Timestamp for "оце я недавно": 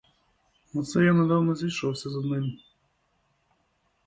0.73-1.55